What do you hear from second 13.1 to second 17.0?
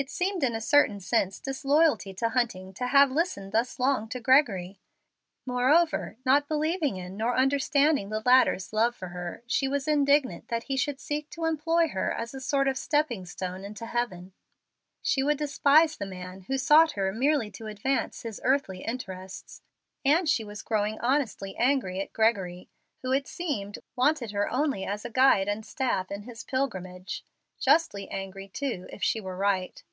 stone into heaven. She would despise the man who sought